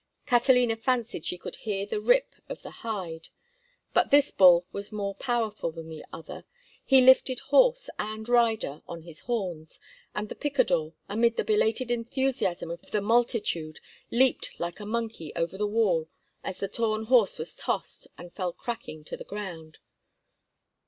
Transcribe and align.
Catalina 0.25 0.75
fancied 0.75 1.27
she 1.27 1.37
could 1.37 1.57
hear 1.57 1.85
the 1.85 2.01
rip 2.01 2.33
of 2.49 2.63
the 2.63 2.71
hide. 2.81 3.29
But 3.93 4.09
this 4.09 4.31
bull 4.31 4.65
was 4.71 4.91
more 4.91 5.13
powerful 5.13 5.71
than 5.71 5.89
the 5.89 6.03
other. 6.11 6.43
He 6.83 7.01
lifted 7.01 7.37
horse 7.39 7.87
and 7.99 8.27
rider 8.27 8.81
on 8.87 9.03
his 9.03 9.19
horns, 9.19 9.79
and 10.15 10.27
the 10.27 10.33
picador, 10.33 10.95
amid 11.07 11.37
the 11.37 11.43
belated 11.43 11.91
enthusiasm 11.91 12.71
of 12.71 12.89
the 12.89 12.99
multitude, 12.99 13.79
leaped 14.09 14.59
like 14.59 14.79
a 14.79 14.87
monkey 14.87 15.33
over 15.35 15.55
the 15.55 15.67
wall 15.67 16.09
as 16.43 16.57
the 16.57 16.67
torn 16.67 17.03
horse 17.03 17.37
was 17.37 17.55
tossed 17.55 18.07
and 18.17 18.33
fell 18.33 18.53
cracking 18.53 19.03
to 19.03 19.15
the 19.15 19.23
ground. 19.23 19.77